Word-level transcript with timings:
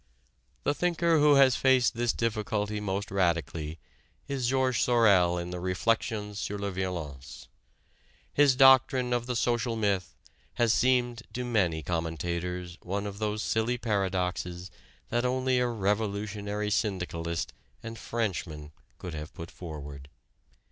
The 0.63 0.73
thinker 0.73 1.19
who 1.19 1.35
has 1.35 1.55
faced 1.55 1.93
this 1.95 2.11
difficulty 2.11 2.79
most 2.79 3.11
radically 3.11 3.77
is 4.27 4.47
Georges 4.47 4.81
Sorel 4.81 5.37
in 5.37 5.51
the 5.51 5.59
"Reflexions 5.59 6.39
sur 6.39 6.57
la 6.57 6.71
Violence." 6.71 7.47
His 8.33 8.55
doctrine 8.55 9.13
of 9.13 9.27
the 9.27 9.35
"social 9.35 9.75
myth" 9.75 10.15
has 10.55 10.73
seemed 10.73 11.21
to 11.33 11.45
many 11.45 11.83
commentators 11.83 12.79
one 12.81 13.05
of 13.05 13.19
those 13.19 13.43
silly 13.43 13.77
paradoxes 13.77 14.71
that 15.09 15.23
only 15.23 15.59
a 15.59 15.67
revolutionary 15.67 16.71
syndicalist 16.71 17.53
and 17.83 17.99
Frenchman 17.99 18.71
could 18.97 19.13
have 19.13 19.31
put 19.35 19.51
forward. 19.51 20.09